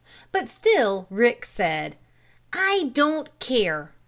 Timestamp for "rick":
1.11-1.45